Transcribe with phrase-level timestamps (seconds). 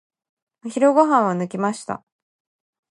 [0.65, 2.03] お昼ご飯は抜きました。